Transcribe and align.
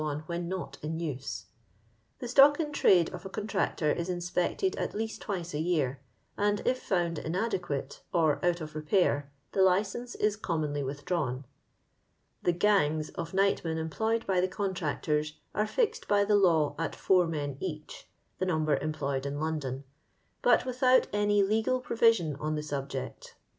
when 0.25 0.47
not 0.49 0.79
in 0.81 0.99
use. 0.99 1.45
The 2.17 2.27
stock 2.27 2.59
in 2.59 2.71
trade 2.71 3.11
of 3.13 3.23
a 3.23 3.29
contractor 3.29 3.91
is 3.91 4.09
inspected 4.09 4.75
at 4.77 4.95
least 4.95 5.21
twice 5.21 5.53
a 5.53 5.59
year, 5.59 6.01
and 6.35 6.59
if 6.65 6.81
found 6.81 7.19
inadequate 7.19 8.01
or 8.11 8.43
out 8.43 8.61
of 8.61 8.73
zepair 8.73 9.25
the 9.51 9.61
license 9.61 10.15
is 10.15 10.35
commonly 10.35 10.81
with 10.81 11.05
drawn. 11.05 11.45
The" 12.41 12.51
gangs'' 12.67 13.11
of 13.11 13.33
nightmen 13.35 13.77
employed 13.77 14.25
by 14.25 14.41
the 14.41 14.47
contractors 14.47 15.37
are 15.53 15.67
fixed 15.67 16.07
by 16.07 16.25
the 16.25 16.35
law 16.35 16.73
at 16.79 16.95
four 16.95 17.27
men 17.27 17.57
each 17.59 18.09
(the 18.39 18.45
number 18.47 18.77
employed 18.77 19.27
in 19.27 19.39
Loudon), 19.39 19.83
but 20.41 20.65
without 20.65 21.05
any 21.13 21.43
legal 21.43 21.79
provision 21.79 22.35
on 22.37 22.55
the 22.55 22.63
subject. 22.63 23.35